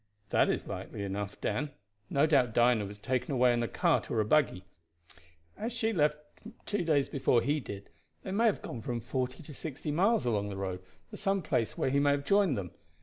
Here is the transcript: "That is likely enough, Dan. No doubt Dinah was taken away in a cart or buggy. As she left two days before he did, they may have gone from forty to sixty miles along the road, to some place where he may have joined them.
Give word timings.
"That 0.31 0.49
is 0.49 0.65
likely 0.65 1.03
enough, 1.03 1.39
Dan. 1.41 1.69
No 2.09 2.25
doubt 2.25 2.55
Dinah 2.55 2.87
was 2.87 2.97
taken 2.97 3.33
away 3.33 3.53
in 3.53 3.61
a 3.61 3.67
cart 3.67 4.09
or 4.09 4.23
buggy. 4.23 4.63
As 5.55 5.71
she 5.73 5.93
left 5.93 6.17
two 6.65 6.83
days 6.83 7.07
before 7.07 7.43
he 7.43 7.59
did, 7.59 7.91
they 8.23 8.31
may 8.31 8.47
have 8.47 8.63
gone 8.63 8.81
from 8.81 8.99
forty 8.99 9.43
to 9.43 9.53
sixty 9.53 9.91
miles 9.91 10.25
along 10.25 10.49
the 10.49 10.57
road, 10.57 10.81
to 11.11 11.17
some 11.17 11.43
place 11.43 11.77
where 11.77 11.91
he 11.91 11.99
may 11.99 12.09
have 12.09 12.25
joined 12.25 12.57
them. 12.57 12.71